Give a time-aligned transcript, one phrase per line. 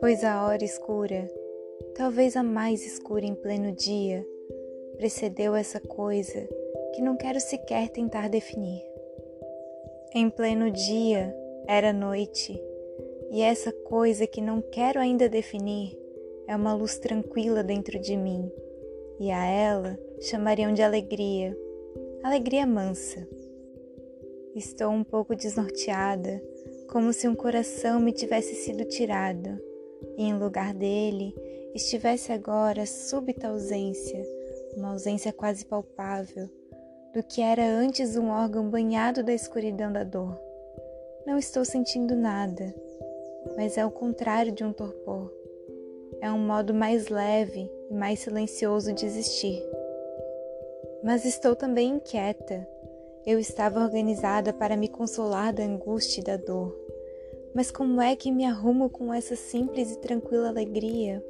[0.00, 1.30] Pois a hora escura,
[1.94, 4.26] talvez a mais escura em pleno dia,
[4.96, 6.48] precedeu essa coisa
[6.94, 8.82] que não quero sequer tentar definir.
[10.14, 11.34] Em pleno dia
[11.68, 12.60] era noite,
[13.30, 15.96] e essa coisa que não quero ainda definir
[16.48, 18.50] é uma luz tranquila dentro de mim,
[19.20, 21.56] e a ela chamariam de alegria,
[22.24, 23.39] alegria mansa.
[24.54, 26.42] Estou um pouco desnorteada,
[26.88, 29.60] como se um coração me tivesse sido tirado,
[30.16, 31.34] e em lugar dele
[31.74, 34.40] estivesse agora súbita ausência
[34.76, 36.48] uma ausência quase palpável,
[37.12, 40.38] do que era antes um órgão banhado da escuridão da dor.
[41.26, 42.74] Não estou sentindo nada,
[43.56, 45.32] mas é o contrário de um torpor.
[46.20, 49.62] É um modo mais leve e mais silencioso de existir.
[51.02, 52.66] Mas estou também inquieta.
[53.26, 56.74] Eu estava organizada para me consolar da angústia e da dor.
[57.54, 61.22] Mas como é que me arrumo com essa simples e tranquila alegria?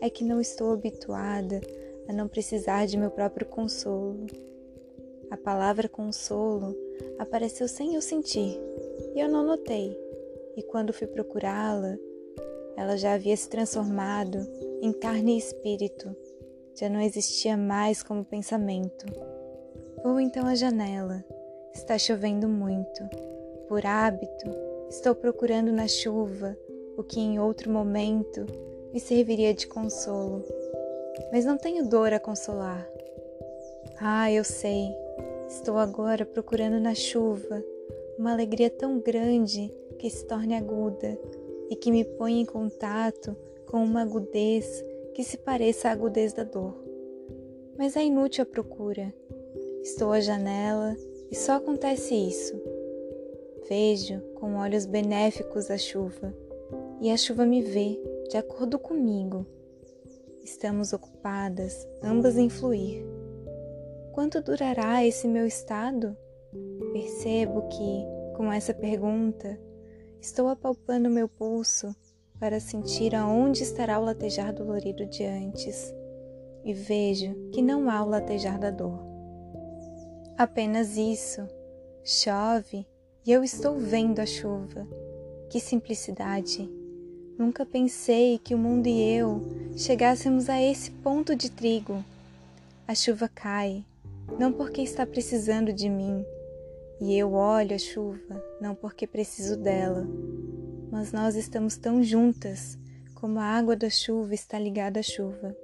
[0.00, 1.60] É que não estou habituada
[2.08, 4.26] a não precisar de meu próprio consolo.
[5.30, 6.76] A palavra consolo
[7.18, 8.58] apareceu sem eu sentir
[9.14, 9.96] e eu não notei.
[10.56, 11.96] E quando fui procurá-la,
[12.76, 14.38] ela já havia se transformado
[14.82, 16.14] em carne e espírito,
[16.74, 19.06] já não existia mais como pensamento.
[20.02, 21.24] Vou então à janela.
[21.74, 23.08] Está chovendo muito.
[23.68, 24.50] Por hábito,
[24.88, 26.56] estou procurando na chuva
[26.96, 28.46] o que em outro momento
[28.92, 30.44] me serviria de consolo
[31.30, 32.88] mas não tenho dor a consolar.
[34.00, 34.94] Ah, eu sei,
[35.48, 37.62] estou agora procurando na chuva
[38.18, 41.18] uma alegria tão grande que se torne aguda
[41.70, 43.36] e que me ponha em contato
[43.66, 46.74] com uma agudez que se pareça à agudez da dor.
[47.76, 49.12] Mas é inútil a procura.
[49.82, 50.96] Estou à janela
[51.28, 52.54] e só acontece isso.
[53.68, 56.32] Vejo com olhos benéficos a chuva
[57.00, 59.44] e a chuva me vê de acordo comigo.
[60.44, 63.04] Estamos ocupadas, ambas em fluir.
[64.12, 66.16] Quanto durará esse meu estado?
[66.92, 68.06] Percebo que,
[68.36, 69.58] com essa pergunta,
[70.20, 71.92] estou apalpando meu pulso
[72.38, 75.92] para sentir aonde estará o latejar dolorido de antes,
[76.64, 79.11] e vejo que não há o latejar da dor.
[80.36, 81.46] Apenas isso.
[82.04, 82.86] Chove
[83.24, 84.86] e eu estou vendo a chuva.
[85.50, 86.68] Que simplicidade!
[87.38, 89.42] Nunca pensei que o mundo e eu
[89.76, 92.04] chegássemos a esse ponto de trigo.
[92.86, 93.84] A chuva cai,
[94.38, 96.24] não porque está precisando de mim,
[97.00, 100.06] e eu olho a chuva, não porque preciso dela,
[100.90, 102.78] mas nós estamos tão juntas
[103.14, 105.56] como a água da chuva está ligada à chuva.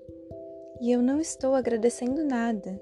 [0.81, 2.81] E eu não estou agradecendo nada.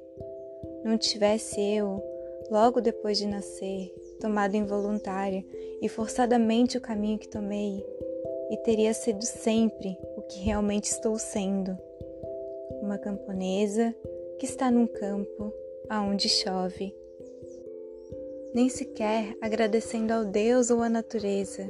[0.86, 2.00] Não tivesse eu,
[2.48, 5.44] logo depois de nascer, tomado involuntária
[5.82, 7.84] e forçadamente o caminho que tomei,
[8.52, 11.76] e teria sido sempre o que realmente estou sendo.
[12.80, 13.92] Uma camponesa
[14.38, 15.52] que está num campo
[15.88, 16.94] aonde chove.
[18.54, 21.68] Nem sequer agradecendo ao Deus ou à natureza.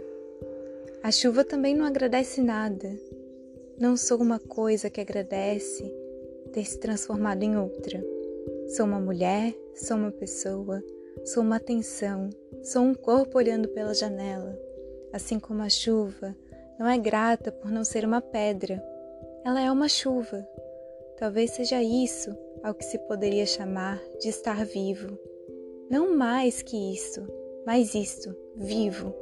[1.03, 2.95] A chuva também não agradece nada.
[3.79, 5.91] Não sou uma coisa que agradece
[6.53, 8.16] ter se transformado em outra.
[8.69, 10.83] Sou uma mulher, sou uma pessoa,
[11.25, 12.31] sou uma atenção,
[12.63, 14.59] sou um corpo olhando pela janela,
[15.13, 16.35] assim como a chuva
[16.79, 18.83] não é grata por não ser uma pedra.
[19.45, 20.47] Ela é uma chuva.
[21.17, 25.19] Talvez seja isso ao que se poderia chamar de estar vivo.
[25.89, 27.27] Não mais que isso,
[27.65, 29.15] mas isto, vivo.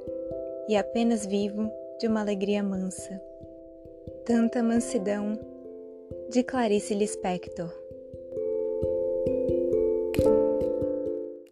[0.68, 3.20] E apenas vivo de uma alegria mansa.
[4.24, 5.38] Tanta mansidão
[6.30, 7.83] de Clarice Lispector.